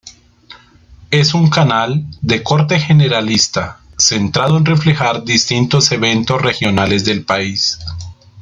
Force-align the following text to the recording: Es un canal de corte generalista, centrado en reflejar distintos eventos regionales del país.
Es 1.11 1.35
un 1.35 1.51
canal 1.51 2.07
de 2.21 2.41
corte 2.41 2.79
generalista, 2.79 3.81
centrado 3.99 4.57
en 4.57 4.65
reflejar 4.65 5.23
distintos 5.25 5.91
eventos 5.91 6.41
regionales 6.41 7.05
del 7.05 7.23
país. 7.23 7.77